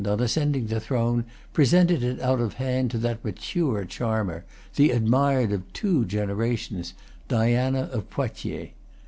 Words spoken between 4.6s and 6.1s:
the admired of two